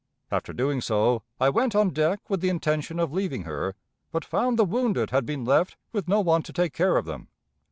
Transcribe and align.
After 0.31 0.51
doing 0.51 0.81
so, 0.81 1.21
I 1.39 1.49
went 1.51 1.75
on 1.75 1.91
deck 1.91 2.27
with 2.27 2.41
the 2.41 2.49
intention 2.49 2.99
of 2.99 3.13
leaving 3.13 3.43
her, 3.43 3.75
but 4.11 4.25
found 4.25 4.57
the 4.57 4.65
wounded 4.65 5.11
had 5.11 5.27
been 5.27 5.45
left 5.45 5.77
with 5.91 6.07
no 6.07 6.21
one 6.21 6.41
to 6.41 6.51
take 6.51 6.73
care 6.73 6.97
of 6.97 7.05
them. 7.05 7.27